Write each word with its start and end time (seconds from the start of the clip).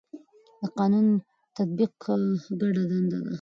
د 0.61 0.63
قانون 0.77 1.07
تطبیق 1.57 1.91
ګډه 2.59 2.83
دنده 2.89 3.17
ده 3.23 3.29